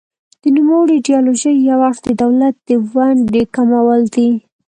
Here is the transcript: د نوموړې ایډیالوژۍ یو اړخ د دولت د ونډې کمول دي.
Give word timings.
د 0.41 0.43
نوموړې 0.57 0.93
ایډیالوژۍ 0.97 1.55
یو 1.69 1.79
اړخ 1.87 1.97
د 2.03 2.09
دولت 2.21 2.55
د 2.67 2.69
ونډې 2.93 3.43
کمول 3.55 4.01
دي. 4.15 4.29